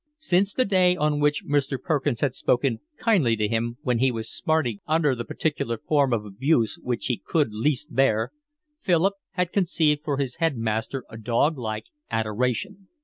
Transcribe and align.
Since 0.17 0.55
the 0.55 0.65
day 0.65 0.95
on 0.95 1.19
which 1.19 1.45
Mr. 1.45 1.79
Perkins 1.79 2.21
had 2.21 2.33
spoken 2.33 2.79
kindly 2.97 3.35
to 3.35 3.47
him, 3.47 3.77
when 3.83 3.99
he 3.99 4.11
was 4.11 4.31
smarting 4.33 4.79
under 4.87 5.13
the 5.13 5.23
particular 5.23 5.77
form 5.77 6.11
of 6.11 6.25
abuse 6.25 6.79
which 6.81 7.05
he 7.05 7.21
could 7.23 7.53
least 7.53 7.93
bear, 7.93 8.31
Philip 8.79 9.13
had 9.33 9.53
conceived 9.53 10.01
for 10.01 10.17
his 10.17 10.37
headmaster 10.37 11.05
a 11.07 11.17
dog 11.17 11.55
like 11.55 11.85
adoration. 12.09 12.87